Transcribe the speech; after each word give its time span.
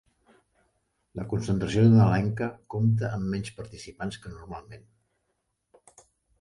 La 1.19 1.25
concentració 1.33 1.83
nadalenca 1.91 2.49
compta 2.75 3.13
amb 3.19 3.31
menys 3.35 3.55
participants 3.61 4.21
que 4.25 4.35
normalment 4.35 4.93